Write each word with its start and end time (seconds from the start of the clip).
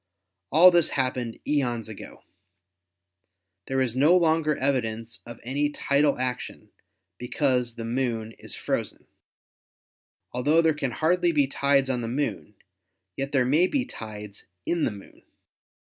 All 0.51 0.71
this 0.71 0.89
happened 0.97 1.39
eons 1.45 1.87
ago. 1.87 2.23
There 3.67 3.81
is 3.81 3.95
no 3.95 4.17
longer 4.17 4.57
evidence 4.57 5.21
of 5.27 5.39
any 5.43 5.69
tidal 5.69 6.17
action, 6.17 6.71
because 7.19 7.75
the 7.75 7.85
Moon 7.85 8.31
is 8.39 8.55
frozen. 8.55 9.05
Altho 10.33 10.63
there 10.63 10.73
can 10.73 10.89
hardly 10.89 11.31
be 11.31 11.45
tides 11.45 11.87
on 11.91 12.01
the 12.01 12.07
Moon, 12.07 12.55
yet 13.15 13.31
there 13.31 13.45
may 13.45 13.67
be 13.67 13.85
tides 13.85 14.47
in 14.65 14.85
the 14.85 14.91
Moon. 14.91 15.21